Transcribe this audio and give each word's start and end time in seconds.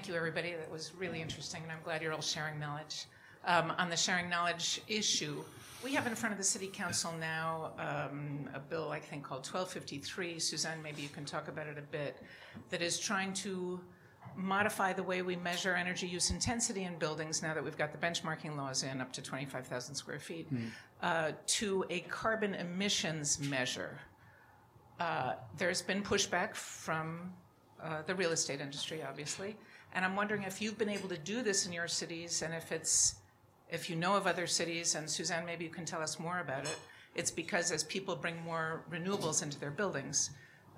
thank 0.00 0.08
you, 0.08 0.14
everybody. 0.14 0.54
That 0.54 0.72
was 0.72 0.92
really 0.98 1.20
interesting, 1.20 1.62
and 1.62 1.70
I'm 1.70 1.82
glad 1.84 2.00
you're 2.00 2.14
all 2.14 2.22
sharing 2.22 2.58
knowledge. 2.58 3.04
Um, 3.44 3.70
on 3.76 3.90
the 3.90 3.98
sharing 3.98 4.30
knowledge 4.30 4.80
issue, 4.88 5.44
we 5.84 5.92
have 5.92 6.06
in 6.06 6.14
front 6.14 6.32
of 6.32 6.38
the 6.38 6.44
City 6.44 6.68
Council 6.68 7.12
now 7.20 7.72
um, 7.78 8.48
a 8.54 8.60
bill, 8.60 8.92
I 8.92 8.98
think, 8.98 9.24
called 9.24 9.40
1253. 9.40 10.38
Suzanne, 10.38 10.82
maybe 10.82 11.02
you 11.02 11.10
can 11.10 11.26
talk 11.26 11.48
about 11.48 11.66
it 11.66 11.76
a 11.76 11.82
bit, 11.82 12.16
that 12.70 12.80
is 12.80 12.98
trying 12.98 13.34
to 13.34 13.78
modify 14.34 14.94
the 14.94 15.02
way 15.02 15.20
we 15.20 15.36
measure 15.36 15.74
energy 15.74 16.06
use 16.06 16.30
intensity 16.30 16.84
in 16.84 16.96
buildings 16.96 17.42
now 17.42 17.52
that 17.52 17.62
we've 17.62 17.76
got 17.76 17.92
the 17.92 17.98
benchmarking 17.98 18.56
laws 18.56 18.84
in 18.84 19.02
up 19.02 19.12
to 19.12 19.20
25,000 19.20 19.94
square 19.94 20.18
feet 20.18 20.48
uh, 21.02 21.32
to 21.46 21.84
a 21.90 22.00
carbon 22.08 22.54
emissions 22.54 23.38
measure. 23.38 24.00
Uh, 24.98 25.34
there's 25.58 25.82
been 25.82 26.02
pushback 26.02 26.54
from 26.54 27.34
uh, 27.82 28.02
the 28.06 28.14
real 28.14 28.30
estate 28.32 28.60
industry, 28.60 29.02
obviously, 29.02 29.56
and 29.94 30.04
I'm 30.04 30.14
wondering 30.16 30.42
if 30.42 30.60
you've 30.60 30.78
been 30.78 30.88
able 30.88 31.08
to 31.08 31.18
do 31.18 31.42
this 31.42 31.66
in 31.66 31.72
your 31.72 31.88
cities, 31.88 32.42
and 32.42 32.54
if 32.54 32.72
it's 32.72 33.16
if 33.70 33.88
you 33.88 33.94
know 33.96 34.16
of 34.16 34.26
other 34.26 34.46
cities, 34.46 34.94
and 34.96 35.08
Suzanne, 35.08 35.46
maybe 35.46 35.64
you 35.64 35.70
can 35.70 35.84
tell 35.84 36.02
us 36.02 36.18
more 36.18 36.40
about 36.40 36.64
it. 36.64 36.76
It's 37.14 37.30
because 37.30 37.70
as 37.70 37.84
people 37.84 38.16
bring 38.16 38.40
more 38.42 38.82
renewables 38.90 39.42
into 39.42 39.58
their 39.60 39.70
buildings, 39.70 40.30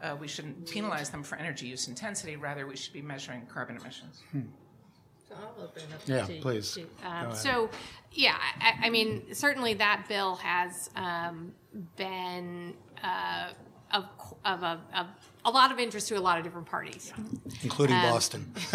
uh, 0.02 0.14
we 0.20 0.28
shouldn't 0.28 0.70
penalize 0.70 1.08
them 1.08 1.22
for 1.22 1.36
energy 1.36 1.66
use 1.66 1.88
intensity. 1.88 2.36
Rather, 2.36 2.66
we 2.66 2.77
should 2.77 2.92
be 2.92 3.00
measuring 3.02 3.46
carbon 3.46 3.77
emissions. 3.77 4.22
So 5.28 5.34
I'll 5.36 5.64
open 5.64 5.82
up 5.94 6.00
Yeah, 6.05 6.27
to- 6.27 6.41
please. 6.41 6.72
to- 6.74 6.86
Um, 7.08 7.34
so, 7.34 7.70
yeah, 8.12 8.36
I, 8.60 8.86
I 8.86 8.91
mean, 8.91 9.34
certainly 9.34 9.72
that 9.74 10.05
bill 10.08 10.36
has 10.36 10.91
um, 10.96 11.55
been 11.96 12.74
of, 14.52 14.62
a, 14.62 14.80
of 14.98 15.06
a 15.45 15.51
lot 15.51 15.73
of 15.73 15.79
interest 15.79 16.09
to 16.09 16.16
a 16.19 16.20
lot 16.20 16.38
of 16.38 16.45
different 16.45 16.66
parties. 16.66 17.12
including 17.62 17.97
Um, 17.97 18.02
Boston. 18.11 18.52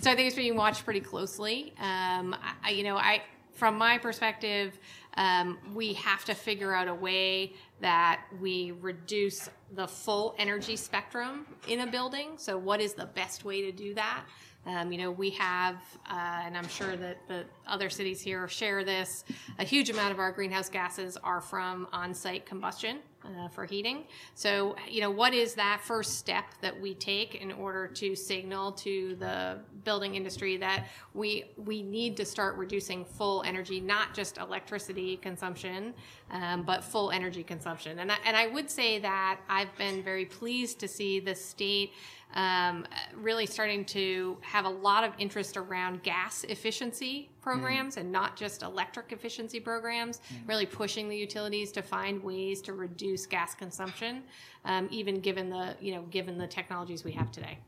So 0.00 0.10
I 0.10 0.16
think 0.16 0.26
it's 0.26 0.36
being 0.36 0.56
watched 0.56 0.84
pretty 0.84 1.00
closely. 1.00 1.72
Um, 1.80 2.36
I- 2.64 2.70
you 2.70 2.84
know, 2.84 2.96
I 2.96 3.22
from 3.54 3.76
my 3.78 3.98
perspective, 3.98 4.78
um, 5.14 5.58
we 5.74 5.92
have 5.94 6.24
to 6.26 6.34
figure 6.34 6.74
out 6.74 6.88
a 6.88 6.94
way 6.94 7.52
that 7.80 8.22
we 8.40 8.72
reduce 8.80 9.48
the 9.74 9.86
full 9.86 10.34
energy 10.38 10.76
spectrum 10.76 11.46
in 11.68 11.80
a 11.80 11.86
building. 11.86 12.32
So, 12.36 12.56
what 12.56 12.80
is 12.80 12.94
the 12.94 13.06
best 13.06 13.44
way 13.44 13.62
to 13.62 13.72
do 13.72 13.94
that? 13.94 14.24
Um, 14.64 14.92
you 14.92 14.98
know, 14.98 15.10
we 15.10 15.30
have, 15.30 15.76
uh, 16.08 16.42
and 16.44 16.56
I'm 16.56 16.68
sure 16.68 16.96
that 16.96 17.26
the 17.26 17.44
other 17.66 17.90
cities 17.90 18.20
here 18.20 18.46
share 18.46 18.84
this. 18.84 19.24
A 19.58 19.64
huge 19.64 19.90
amount 19.90 20.12
of 20.12 20.20
our 20.20 20.30
greenhouse 20.30 20.68
gases 20.68 21.16
are 21.16 21.40
from 21.40 21.88
on-site 21.92 22.46
combustion 22.46 22.98
uh, 23.24 23.48
for 23.48 23.64
heating. 23.64 24.04
So, 24.34 24.76
you 24.88 25.00
know, 25.00 25.10
what 25.10 25.34
is 25.34 25.54
that 25.54 25.80
first 25.82 26.18
step 26.18 26.44
that 26.60 26.80
we 26.80 26.94
take 26.94 27.34
in 27.34 27.50
order 27.50 27.88
to 27.88 28.14
signal 28.14 28.72
to 28.72 29.16
the 29.16 29.58
building 29.82 30.14
industry 30.14 30.56
that 30.58 30.86
we 31.12 31.44
we 31.56 31.82
need 31.82 32.16
to 32.18 32.24
start 32.24 32.56
reducing 32.56 33.04
full 33.04 33.42
energy, 33.42 33.80
not 33.80 34.14
just 34.14 34.38
electricity 34.38 35.01
consumption, 35.22 35.94
um, 36.30 36.62
but 36.62 36.82
full 36.84 37.10
energy 37.10 37.42
consumption? 37.42 37.98
And 37.98 38.10
I, 38.10 38.16
and 38.26 38.36
I 38.36 38.46
would 38.48 38.70
say 38.70 38.98
that 39.00 39.40
I've 39.48 39.74
been 39.76 40.02
very 40.02 40.24
pleased 40.24 40.78
to 40.80 40.88
see 40.88 41.20
the 41.20 41.34
state 41.34 41.92
um, 42.34 42.86
really 43.14 43.44
starting 43.44 43.84
to 43.86 44.38
have 44.40 44.64
a 44.64 44.68
lot 44.88 45.04
of 45.04 45.12
interest 45.18 45.56
around 45.58 46.02
gas 46.02 46.44
efficiency 46.44 47.28
programs 47.42 47.98
and 47.98 48.10
not 48.10 48.36
just 48.36 48.62
electric 48.62 49.12
efficiency 49.12 49.60
programs, 49.60 50.20
really 50.46 50.64
pushing 50.64 51.08
the 51.10 51.16
utilities 51.16 51.70
to 51.72 51.82
find 51.82 52.22
ways 52.22 52.62
to 52.62 52.72
reduce 52.72 53.26
gas 53.26 53.54
consumption, 53.54 54.22
um, 54.64 54.88
even 54.90 55.20
given 55.20 55.50
the 55.50 55.76
you 55.80 55.94
know 55.94 56.02
given 56.10 56.38
the 56.38 56.46
technologies 56.46 57.04
we 57.04 57.12
have 57.12 57.30
today. 57.30 57.58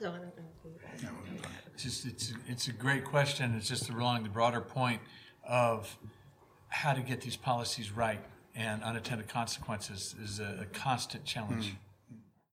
So 0.00 0.08
I 0.08 0.12
don't 0.12 0.22
know 0.22 0.32
if 0.36 0.64
you 0.64 0.72
guys- 0.82 1.10
It's 1.74 1.82
just, 1.84 2.06
it's, 2.06 2.32
it's 2.48 2.68
a 2.68 2.72
great 2.72 3.04
question. 3.04 3.54
It's 3.56 3.68
just 3.68 3.88
along 3.88 4.24
the 4.24 4.28
broader 4.28 4.60
point 4.60 5.00
of 5.48 5.96
how 6.68 6.92
to 6.92 7.00
get 7.00 7.22
these 7.22 7.36
policies 7.36 7.90
right 7.90 8.20
and 8.54 8.82
unintended 8.82 9.28
consequences 9.28 10.14
is 10.22 10.38
a, 10.38 10.58
a 10.62 10.64
constant 10.66 11.24
challenge. 11.24 11.70
Hmm. 11.70 11.76